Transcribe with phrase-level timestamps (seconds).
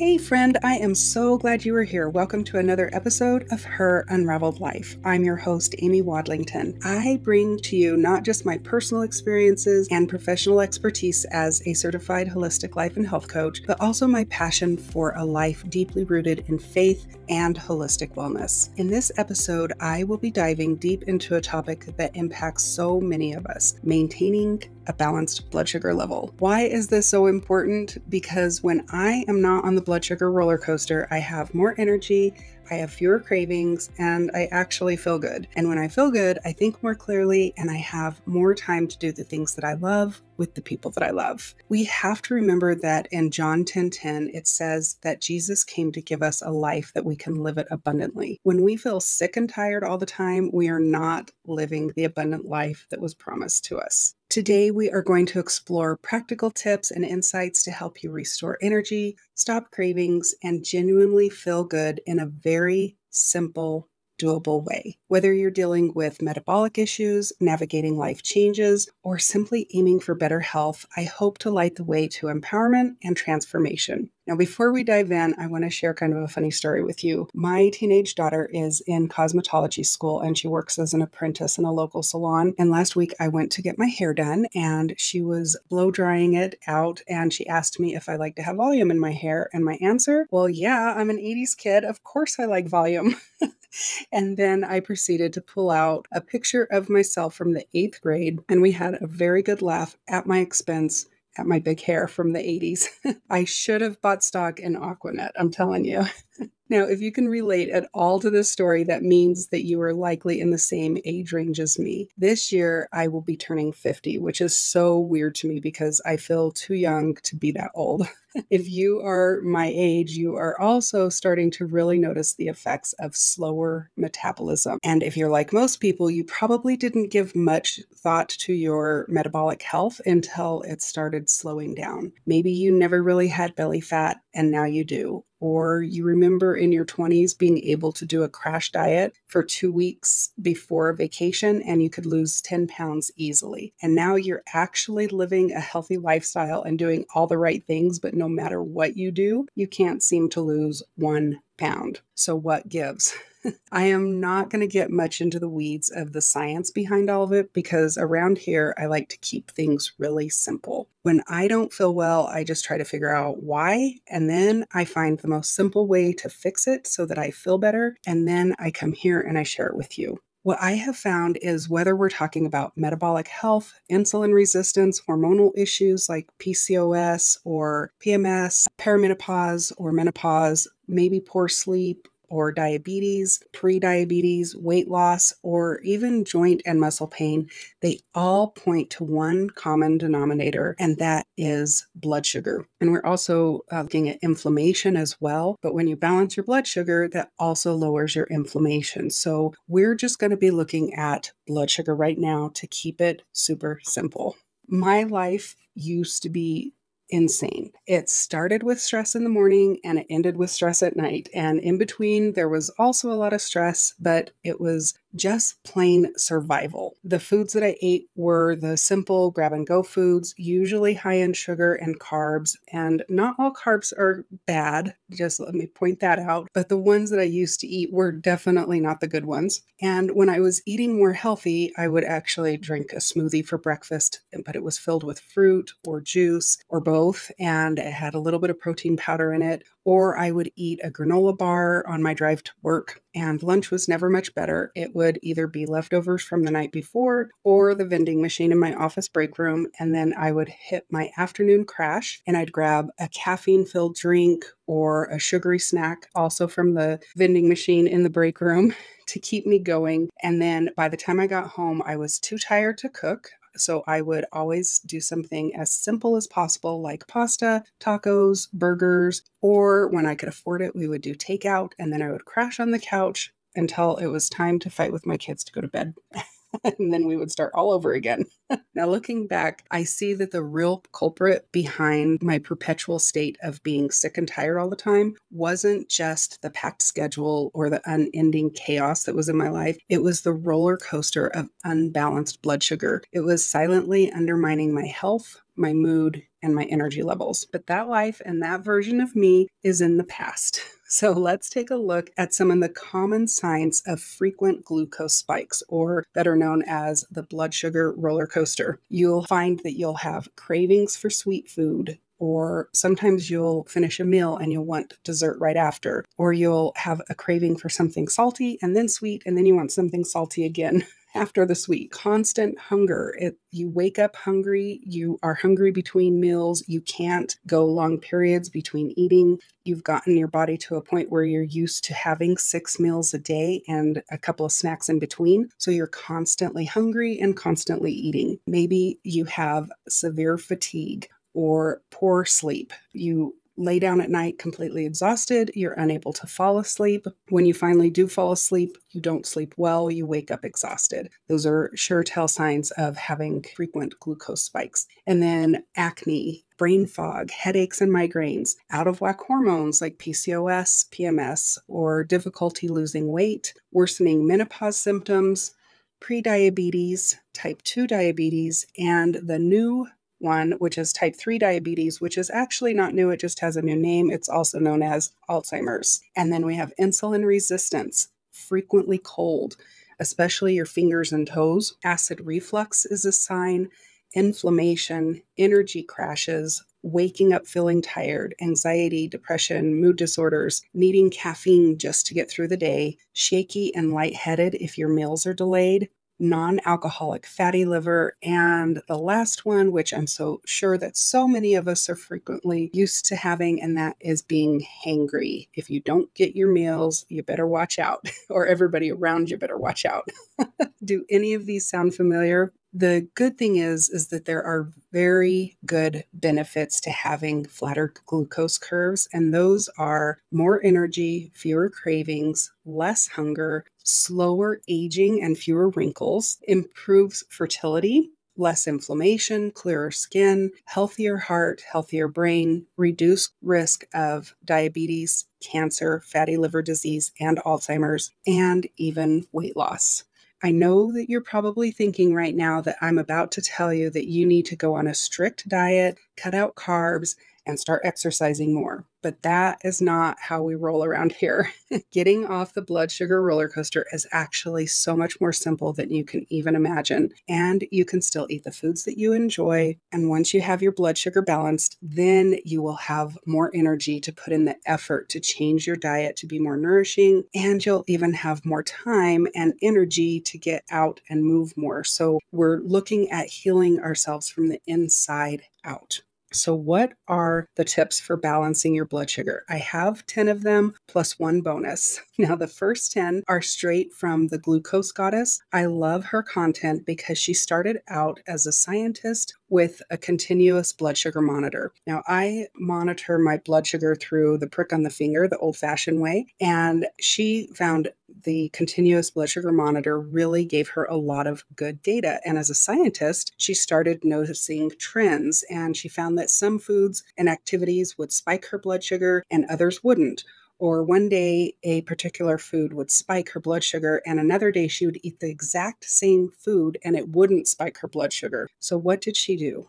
[0.00, 2.08] Hey, friend, I am so glad you are here.
[2.08, 4.96] Welcome to another episode of Her Unraveled Life.
[5.04, 6.82] I'm your host, Amy Wadlington.
[6.82, 12.28] I bring to you not just my personal experiences and professional expertise as a certified
[12.28, 16.58] holistic life and health coach, but also my passion for a life deeply rooted in
[16.58, 18.70] faith and holistic wellness.
[18.78, 23.34] In this episode, I will be diving deep into a topic that impacts so many
[23.34, 26.34] of us maintaining a balanced blood sugar level.
[26.40, 27.96] Why is this so important?
[28.10, 32.34] Because when I am not on the blood sugar roller coaster, I have more energy,
[32.72, 35.48] I have fewer cravings, and I actually feel good.
[35.56, 38.98] And when I feel good, I think more clearly and I have more time to
[38.98, 41.54] do the things that I love with the people that I love.
[41.68, 45.92] We have to remember that in John 10:10 10, 10, it says that Jesus came
[45.92, 48.40] to give us a life that we can live it abundantly.
[48.42, 52.46] When we feel sick and tired all the time, we are not living the abundant
[52.46, 54.14] life that was promised to us.
[54.30, 59.16] Today, we are going to explore practical tips and insights to help you restore energy,
[59.34, 63.88] stop cravings, and genuinely feel good in a very simple
[64.22, 64.98] doable way.
[65.08, 70.86] Whether you're dealing with metabolic issues, navigating life changes, or simply aiming for better health,
[70.96, 74.10] I hope to light the way to empowerment and transformation.
[74.30, 77.02] Now, before we dive in, I want to share kind of a funny story with
[77.02, 77.28] you.
[77.34, 81.72] My teenage daughter is in cosmetology school and she works as an apprentice in a
[81.72, 82.54] local salon.
[82.56, 86.34] And last week I went to get my hair done and she was blow drying
[86.34, 89.50] it out and she asked me if I like to have volume in my hair.
[89.52, 91.82] And my answer, well, yeah, I'm an 80s kid.
[91.82, 93.16] Of course I like volume.
[94.12, 98.40] and then I proceeded to pull out a picture of myself from the eighth grade,
[98.48, 101.06] and we had a very good laugh at my expense
[101.38, 102.86] at my big hair from the 80s.
[103.30, 106.04] I should have bought stock in Aqua Net, I'm telling you.
[106.70, 109.92] Now, if you can relate at all to this story, that means that you are
[109.92, 112.08] likely in the same age range as me.
[112.16, 116.16] This year, I will be turning 50, which is so weird to me because I
[116.16, 118.06] feel too young to be that old.
[118.50, 123.16] if you are my age, you are also starting to really notice the effects of
[123.16, 124.78] slower metabolism.
[124.82, 129.62] And if you're like most people, you probably didn't give much thought to your metabolic
[129.62, 132.12] health until it started slowing down.
[132.26, 136.70] Maybe you never really had belly fat and now you do or you remember in
[136.70, 141.82] your 20s being able to do a crash diet for two weeks before vacation and
[141.82, 143.72] you could lose 10 pounds easily.
[143.82, 148.14] And now you're actually living a healthy lifestyle and doing all the right things, but
[148.20, 152.00] no matter what you do, you can't seem to lose one pound.
[152.14, 153.14] So, what gives?
[153.72, 157.22] I am not going to get much into the weeds of the science behind all
[157.22, 160.88] of it because around here I like to keep things really simple.
[161.02, 164.84] When I don't feel well, I just try to figure out why, and then I
[164.84, 168.54] find the most simple way to fix it so that I feel better, and then
[168.58, 170.18] I come here and I share it with you.
[170.42, 176.08] What I have found is whether we're talking about metabolic health, insulin resistance, hormonal issues
[176.08, 185.32] like PCOS or PMS, perimenopause or menopause, maybe poor sleep, or diabetes, prediabetes, weight loss,
[185.42, 187.48] or even joint and muscle pain,
[187.82, 192.64] they all point to one common denominator, and that is blood sugar.
[192.80, 195.56] And we're also uh, looking at inflammation as well.
[195.62, 199.10] But when you balance your blood sugar, that also lowers your inflammation.
[199.10, 203.22] So we're just going to be looking at blood sugar right now to keep it
[203.32, 204.36] super simple.
[204.68, 206.74] My life used to be
[207.10, 207.72] insane.
[207.86, 211.28] It started with stress in the morning and it ended with stress at night.
[211.34, 216.12] And in between, there was also a lot of stress, but it was just plain
[216.16, 216.96] survival.
[217.04, 221.32] The foods that I ate were the simple grab and go foods, usually high in
[221.32, 222.56] sugar and carbs.
[222.72, 226.48] And not all carbs are bad, just let me point that out.
[226.54, 229.62] But the ones that I used to eat were definitely not the good ones.
[229.80, 234.20] And when I was eating more healthy, I would actually drink a smoothie for breakfast,
[234.44, 237.30] but it was filled with fruit or juice or both.
[237.38, 240.80] And it had a little bit of protein powder in it or I would eat
[240.84, 243.02] a granola bar on my drive to work.
[243.14, 244.70] And lunch was never much better.
[244.74, 248.74] It would either be leftovers from the night before or the vending machine in my
[248.74, 249.66] office break room.
[249.78, 254.44] And then I would hit my afternoon crash and I'd grab a caffeine filled drink
[254.66, 258.74] or a sugary snack, also from the vending machine in the break room.
[259.10, 260.08] To keep me going.
[260.22, 263.30] And then by the time I got home, I was too tired to cook.
[263.56, 269.88] So I would always do something as simple as possible, like pasta, tacos, burgers, or
[269.88, 271.72] when I could afford it, we would do takeout.
[271.78, 275.06] And then I would crash on the couch until it was time to fight with
[275.06, 275.94] my kids to go to bed.
[276.64, 278.24] and then we would start all over again.
[278.72, 283.90] now, looking back, I see that the real culprit behind my perpetual state of being
[283.90, 289.04] sick and tired all the time wasn't just the packed schedule or the unending chaos
[289.04, 289.76] that was in my life.
[289.88, 293.02] It was the roller coaster of unbalanced blood sugar.
[293.12, 297.46] It was silently undermining my health, my mood, and my energy levels.
[297.50, 300.60] But that life and that version of me is in the past.
[300.92, 305.62] So let's take a look at some of the common signs of frequent glucose spikes,
[305.68, 308.80] or better known as the blood sugar roller coaster.
[308.88, 314.36] You'll find that you'll have cravings for sweet food, or sometimes you'll finish a meal
[314.36, 318.74] and you'll want dessert right after, or you'll have a craving for something salty and
[318.74, 320.84] then sweet, and then you want something salty again.
[321.14, 321.90] after the sweet.
[321.90, 323.14] Constant hunger.
[323.18, 324.80] It, you wake up hungry.
[324.82, 326.62] You are hungry between meals.
[326.66, 329.38] You can't go long periods between eating.
[329.64, 333.18] You've gotten your body to a point where you're used to having six meals a
[333.18, 335.48] day and a couple of snacks in between.
[335.58, 338.38] So you're constantly hungry and constantly eating.
[338.46, 342.72] Maybe you have severe fatigue or poor sleep.
[342.92, 347.06] You lay down at night completely exhausted, you're unable to fall asleep.
[347.28, 351.10] When you finally do fall asleep, you don't sleep well, you wake up exhausted.
[351.28, 354.86] Those are sure tell signs of having frequent glucose spikes.
[355.06, 361.58] And then acne, brain fog, headaches and migraines, out of whack hormones like PCOS, PMS,
[361.68, 365.52] or difficulty losing weight, worsening menopause symptoms,
[366.00, 369.86] prediabetes, type 2 diabetes, and the new
[370.20, 373.62] one, which is type 3 diabetes, which is actually not new, it just has a
[373.62, 374.10] new name.
[374.10, 376.00] It's also known as Alzheimer's.
[376.16, 379.56] And then we have insulin resistance, frequently cold,
[379.98, 381.74] especially your fingers and toes.
[381.84, 383.68] Acid reflux is a sign,
[384.14, 392.14] inflammation, energy crashes, waking up feeling tired, anxiety, depression, mood disorders, needing caffeine just to
[392.14, 395.88] get through the day, shaky and lightheaded if your meals are delayed,
[396.20, 398.16] non alcoholic fatty liver.
[398.22, 402.70] And the last one, which I'm so sure that so many of us are frequently
[402.72, 405.48] used to having, and that is being hangry.
[405.54, 409.58] If you don't get your meals, you better watch out, or everybody around you better
[409.58, 410.08] watch out.
[410.84, 412.52] Do any of these sound familiar?
[412.72, 418.58] The good thing is is that there are very good benefits to having flatter glucose
[418.58, 426.38] curves and those are more energy fewer cravings less hunger slower aging and fewer wrinkles
[426.46, 436.00] improves fertility less inflammation, clearer skin, healthier heart, healthier brain, reduced risk of diabetes, cancer,
[436.00, 440.04] fatty liver disease, and Alzheimer's, and even weight loss.
[440.42, 444.08] I know that you're probably thinking right now that I'm about to tell you that
[444.08, 447.14] you need to go on a strict diet, cut out carbs,
[447.50, 448.86] and start exercising more.
[449.02, 451.52] But that is not how we roll around here.
[451.92, 456.04] Getting off the blood sugar roller coaster is actually so much more simple than you
[456.04, 457.10] can even imagine.
[457.28, 459.78] And you can still eat the foods that you enjoy.
[459.90, 464.12] And once you have your blood sugar balanced, then you will have more energy to
[464.12, 467.24] put in the effort to change your diet to be more nourishing.
[467.34, 471.84] And you'll even have more time and energy to get out and move more.
[471.84, 476.02] So we're looking at healing ourselves from the inside out.
[476.32, 479.44] So, what are the tips for balancing your blood sugar?
[479.48, 482.00] I have 10 of them plus one bonus.
[482.18, 485.40] Now, the first 10 are straight from the Glucose Goddess.
[485.54, 490.96] I love her content because she started out as a scientist with a continuous blood
[490.96, 491.72] sugar monitor.
[491.86, 496.00] Now, I monitor my blood sugar through the prick on the finger, the old fashioned
[496.00, 497.90] way, and she found
[498.24, 502.20] the continuous blood sugar monitor really gave her a lot of good data.
[502.24, 507.28] And as a scientist, she started noticing trends and she found that some foods and
[507.28, 510.24] activities would spike her blood sugar and others wouldn't.
[510.60, 514.84] Or one day, a particular food would spike her blood sugar, and another day, she
[514.84, 518.46] would eat the exact same food and it wouldn't spike her blood sugar.
[518.58, 519.68] So, what did she do?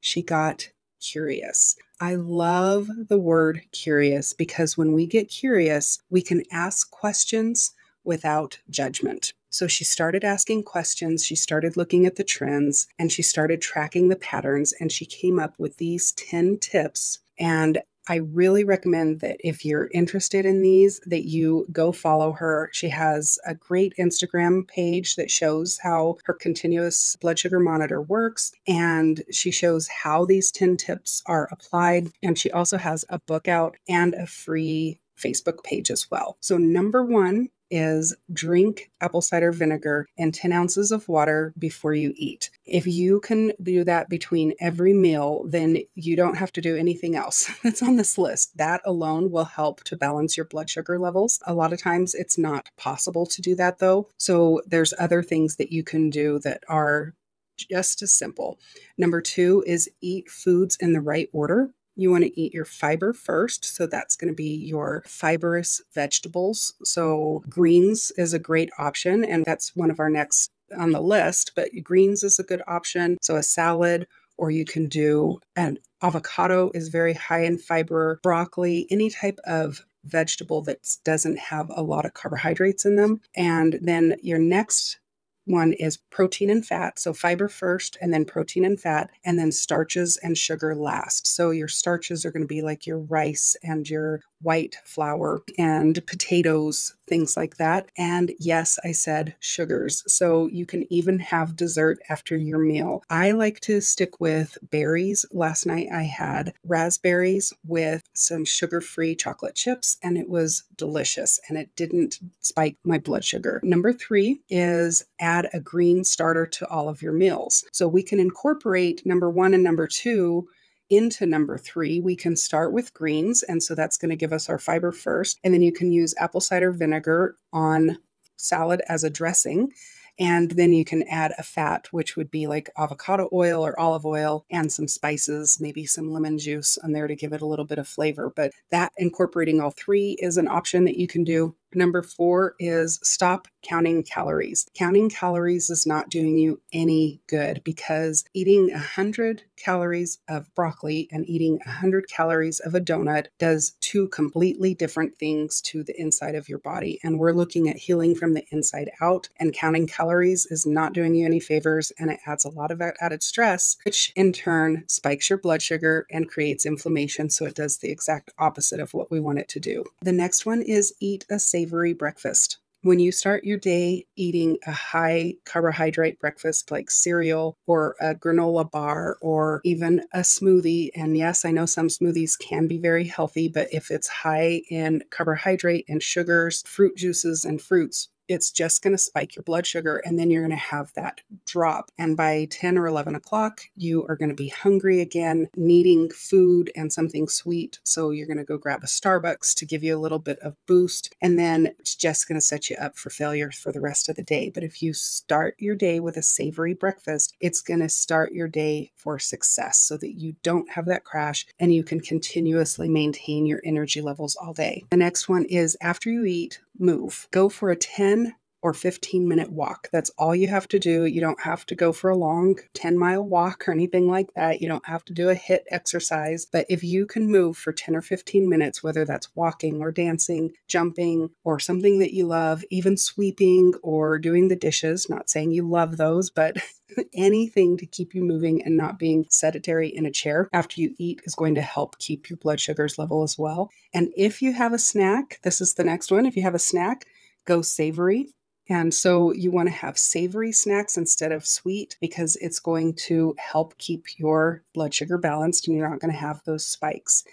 [0.00, 0.68] She got
[1.00, 1.76] curious.
[2.00, 7.72] I love the word curious because when we get curious, we can ask questions
[8.04, 9.32] without judgment.
[9.48, 14.08] So she started asking questions, she started looking at the trends, and she started tracking
[14.08, 17.20] the patterns, and she came up with these 10 tips.
[17.38, 22.70] And I really recommend that if you're interested in these, that you go follow her.
[22.72, 28.52] She has a great Instagram page that shows how her continuous blood sugar monitor works,
[28.68, 32.10] and she shows how these 10 tips are applied.
[32.22, 36.36] And she also has a book out and a free Facebook page as well.
[36.40, 42.12] So, number one is drink apple cider vinegar and 10 ounces of water before you
[42.16, 42.50] eat.
[42.64, 47.16] If you can do that between every meal, then you don't have to do anything
[47.16, 48.56] else that's on this list.
[48.56, 51.40] That alone will help to balance your blood sugar levels.
[51.46, 54.08] A lot of times it's not possible to do that though.
[54.18, 57.14] So there's other things that you can do that are
[57.56, 58.58] just as simple.
[58.98, 61.70] Number two is eat foods in the right order.
[61.96, 63.64] You want to eat your fiber first.
[63.64, 66.74] So that's going to be your fibrous vegetables.
[66.84, 69.24] So greens is a great option.
[69.24, 73.18] And that's one of our next on the list, but greens is a good option.
[73.22, 78.86] So a salad, or you can do an avocado is very high in fiber, broccoli,
[78.90, 83.20] any type of vegetable that doesn't have a lot of carbohydrates in them.
[83.36, 84.98] And then your next
[85.46, 86.98] one is protein and fat.
[86.98, 91.26] So fiber first, and then protein and fat, and then starches and sugar last.
[91.26, 96.04] So your starches are going to be like your rice and your white flour and
[96.06, 97.90] potatoes, things like that.
[97.96, 100.02] And yes, I said sugars.
[100.06, 103.02] So you can even have dessert after your meal.
[103.08, 105.24] I like to stick with berries.
[105.32, 111.40] Last night I had raspberries with some sugar free chocolate chips, and it was delicious
[111.48, 113.60] and it didn't spike my blood sugar.
[113.62, 117.64] Number three is add a green starter to all of your meals.
[117.72, 120.48] So we can incorporate number one and number two
[120.90, 123.42] into number three, we can start with greens.
[123.42, 125.38] And so that's going to give us our fiber first.
[125.44, 127.98] And then you can use apple cider vinegar on
[128.36, 129.72] salad as a dressing.
[130.18, 134.06] And then you can add a fat, which would be like avocado oil or olive
[134.06, 137.66] oil and some spices, maybe some lemon juice on there to give it a little
[137.66, 138.32] bit of flavor.
[138.34, 141.54] But that incorporating all three is an option that you can do.
[141.74, 144.66] Number four is stop counting calories.
[144.74, 151.28] Counting calories is not doing you any good because eating 100 calories of broccoli and
[151.28, 156.48] eating 100 calories of a donut does two completely different things to the inside of
[156.48, 157.00] your body.
[157.02, 161.14] And we're looking at healing from the inside out, and counting calories is not doing
[161.14, 165.28] you any favors and it adds a lot of added stress, which in turn spikes
[165.28, 167.30] your blood sugar and creates inflammation.
[167.30, 169.84] So it does the exact opposite of what we want it to do.
[170.02, 172.58] The next one is eat a savory breakfast.
[172.82, 178.70] When you start your day eating a high carbohydrate breakfast like cereal or a granola
[178.70, 183.48] bar or even a smoothie, and yes, I know some smoothies can be very healthy,
[183.48, 188.94] but if it's high in carbohydrate and sugars, fruit juices, and fruits, it's just going
[188.94, 191.90] to spike your blood sugar and then you're going to have that drop.
[191.98, 196.70] And by 10 or 11 o'clock, you are going to be hungry again, needing food
[196.76, 197.78] and something sweet.
[197.84, 200.56] So you're going to go grab a Starbucks to give you a little bit of
[200.66, 201.14] boost.
[201.20, 204.16] And then it's just going to set you up for failure for the rest of
[204.16, 204.50] the day.
[204.50, 208.48] But if you start your day with a savory breakfast, it's going to start your
[208.48, 213.46] day for success so that you don't have that crash and you can continuously maintain
[213.46, 214.84] your energy levels all day.
[214.90, 217.28] The next one is after you eat, move.
[217.30, 219.88] Go for a 10 or 15 minute walk.
[219.92, 221.04] That's all you have to do.
[221.04, 224.60] You don't have to go for a long 10 mile walk or anything like that.
[224.60, 226.46] You don't have to do a HIIT exercise.
[226.46, 230.52] But if you can move for 10 or 15 minutes, whether that's walking or dancing,
[230.68, 235.68] jumping, or something that you love, even sweeping or doing the dishes, not saying you
[235.68, 236.56] love those, but
[237.14, 241.20] anything to keep you moving and not being sedentary in a chair after you eat
[241.24, 243.70] is going to help keep your blood sugars level as well.
[243.92, 246.26] And if you have a snack, this is the next one.
[246.26, 247.04] If you have a snack,
[247.44, 248.28] go savory.
[248.68, 253.34] And so you want to have savory snacks instead of sweet because it's going to
[253.38, 257.24] help keep your blood sugar balanced and you're not going to have those spikes.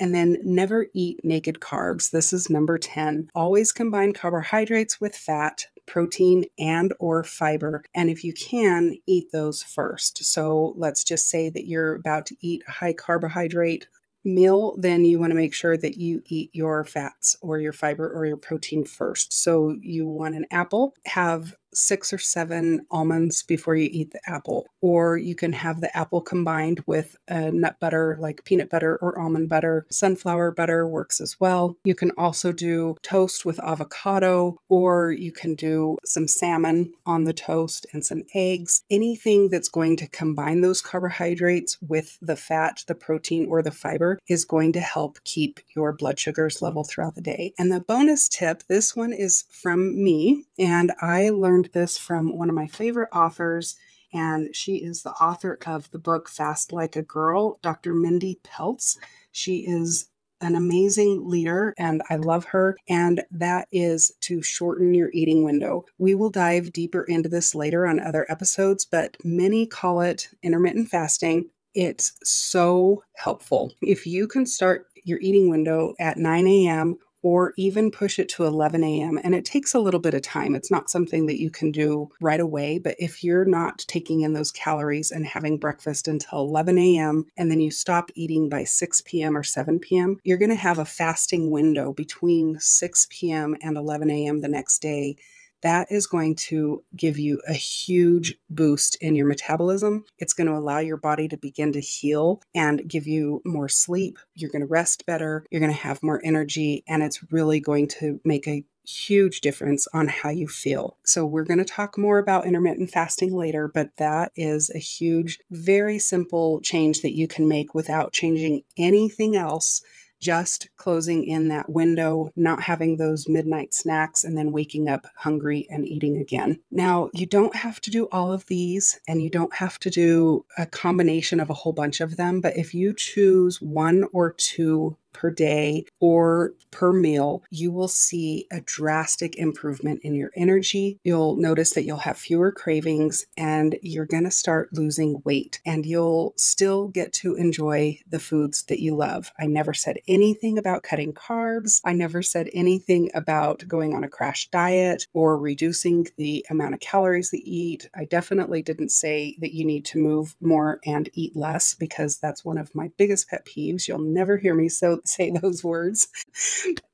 [0.00, 2.10] And then never eat naked carbs.
[2.10, 3.28] This is number 10.
[3.34, 9.62] Always combine carbohydrates with fat, protein and or fiber and if you can eat those
[9.62, 10.24] first.
[10.24, 13.86] So let's just say that you're about to eat a high carbohydrate
[14.24, 18.08] meal, then you want to make sure that you eat your fats or your fiber
[18.10, 19.32] or your protein first.
[19.32, 24.66] So you want an apple, have six or seven almonds before you eat the apple.
[24.80, 29.18] Or you can have the apple combined with a nut butter like peanut butter or
[29.18, 29.86] almond butter.
[29.90, 31.76] Sunflower butter works as well.
[31.84, 37.32] You can also do toast with avocado, or you can do some salmon on the
[37.32, 38.82] toast and some eggs.
[38.90, 44.18] Anything that's going to combine those carbohydrates with the fat, the protein, or the fiber
[44.28, 47.54] is going to help keep your blood sugars level throughout the day.
[47.58, 52.36] And the bonus tip this one is from me, and I learned learned this from
[52.36, 53.76] one of my favorite authors,
[54.12, 57.94] and she is the author of the book Fast Like a Girl, Dr.
[57.94, 58.98] Mindy Pelz.
[59.30, 60.08] She is
[60.40, 62.76] an amazing leader and I love her.
[62.88, 65.84] And that is to shorten your eating window.
[65.98, 70.88] We will dive deeper into this later on other episodes, but many call it intermittent
[70.88, 71.48] fasting.
[71.74, 73.72] It's so helpful.
[73.82, 78.44] If you can start your eating window at 9 a.m or even push it to
[78.44, 79.18] 11 a.m.
[79.22, 80.54] And it takes a little bit of time.
[80.54, 84.32] It's not something that you can do right away, but if you're not taking in
[84.32, 89.02] those calories and having breakfast until 11 a.m., and then you stop eating by 6
[89.02, 89.36] p.m.
[89.36, 93.56] or 7 p.m., you're going to have a fasting window between 6 p.m.
[93.62, 94.40] and 11 a.m.
[94.40, 95.16] the next day
[95.62, 100.04] that is going to give you a huge boost in your metabolism.
[100.18, 104.18] It's going to allow your body to begin to heal and give you more sleep.
[104.34, 105.44] You're going to rest better.
[105.50, 109.86] You're going to have more energy, and it's really going to make a huge difference
[109.94, 110.96] on how you feel.
[111.04, 115.38] So, we're going to talk more about intermittent fasting later, but that is a huge,
[115.50, 119.82] very simple change that you can make without changing anything else
[120.22, 125.66] just closing in that window, not having those midnight snacks, and then waking up hungry
[125.68, 126.60] and eating again.
[126.70, 130.46] Now, you don't have to do all of these, and you don't have to do
[130.56, 134.96] a combination of a whole bunch of them, but if you choose one or two
[135.12, 140.98] per day or per meal, you will see a drastic improvement in your energy.
[141.04, 145.84] You'll notice that you'll have fewer cravings and you're going to start losing weight and
[145.86, 149.32] you'll still get to enjoy the foods that you love.
[149.38, 151.80] I never said anything about cutting carbs.
[151.84, 156.80] I never said anything about going on a crash diet or reducing the amount of
[156.80, 157.90] calories that you eat.
[157.94, 162.44] I definitely didn't say that you need to move more and eat less because that's
[162.44, 163.86] one of my biggest pet peeves.
[163.86, 166.08] You'll never hear me so say those words.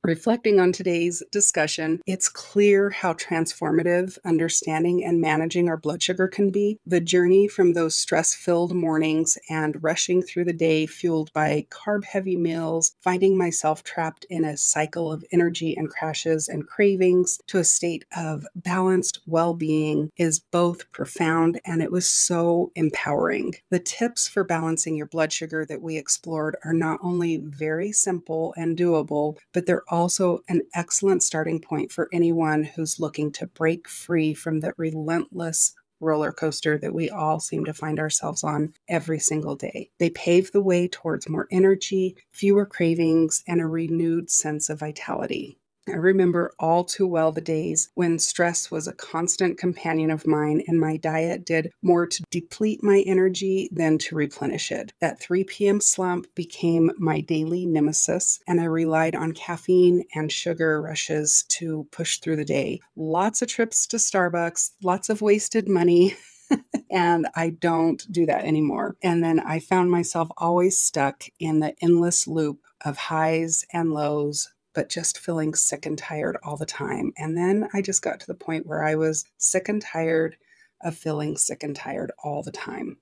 [0.05, 6.51] Reflecting on today's discussion, it's clear how transformative understanding and managing our blood sugar can
[6.51, 6.79] be.
[6.85, 12.05] The journey from those stress filled mornings and rushing through the day fueled by carb
[12.05, 17.57] heavy meals, finding myself trapped in a cycle of energy and crashes and cravings to
[17.57, 23.53] a state of balanced well being is both profound and it was so empowering.
[23.69, 28.53] The tips for balancing your blood sugar that we explored are not only very simple
[28.55, 29.98] and doable, but they're also
[30.47, 36.31] an excellent starting point for anyone who's looking to break free from the relentless roller
[36.31, 39.91] coaster that we all seem to find ourselves on every single day.
[39.99, 45.58] They pave the way towards more energy, fewer cravings, and a renewed sense of vitality.
[45.89, 50.61] I remember all too well the days when stress was a constant companion of mine
[50.67, 54.93] and my diet did more to deplete my energy than to replenish it.
[55.01, 55.81] That 3 p.m.
[55.81, 62.19] slump became my daily nemesis, and I relied on caffeine and sugar rushes to push
[62.19, 62.81] through the day.
[62.95, 66.15] Lots of trips to Starbucks, lots of wasted money.
[66.91, 68.95] and I don't do that anymore.
[69.03, 74.49] And then I found myself always stuck in the endless loop of highs and lows,
[74.73, 77.11] but just feeling sick and tired all the time.
[77.17, 80.37] And then I just got to the point where I was sick and tired
[80.81, 82.97] of feeling sick and tired all the time.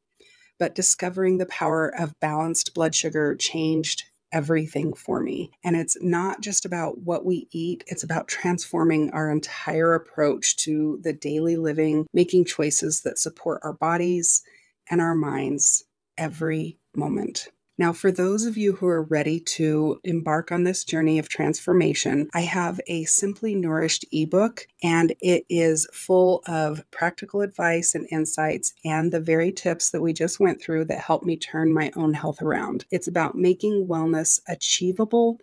[0.60, 5.52] But discovering the power of balanced blood sugar changed everything for me.
[5.64, 11.00] And it's not just about what we eat, it's about transforming our entire approach to
[11.04, 14.44] the daily living, making choices that support our bodies
[14.90, 15.86] and our minds
[16.18, 17.50] every moment.
[17.80, 22.28] Now, for those of you who are ready to embark on this journey of transformation,
[22.34, 28.74] I have a Simply Nourished ebook, and it is full of practical advice and insights
[28.84, 32.16] and the very tips that we just went through that help me turn my own
[32.16, 32.86] health around.
[32.90, 35.40] It's about making wellness achievable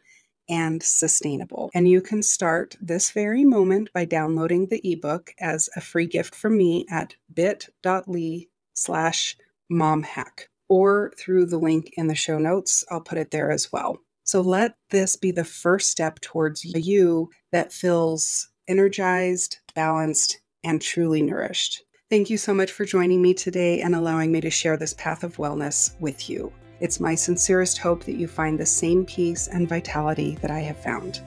[0.49, 1.71] and sustainable.
[1.73, 6.35] And you can start this very moment by downloading the ebook as a free gift
[6.35, 9.37] from me at bit.ly slash
[9.71, 12.85] momhack or through the link in the show notes.
[12.91, 13.99] I'll put it there as well.
[14.25, 21.21] So let this be the first step towards you that feels energized, balanced, and truly
[21.21, 21.83] nourished.
[22.11, 25.25] Thank you so much for joining me today and allowing me to share this path
[25.25, 26.53] of wellness with you.
[26.81, 30.83] It's my sincerest hope that you find the same peace and vitality that I have
[30.83, 31.21] found.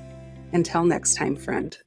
[0.54, 1.78] Until next time, friend.